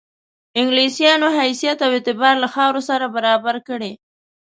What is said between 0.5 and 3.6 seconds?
انګلیسیانو حیثیت او اعتبار له خاورو سره برابر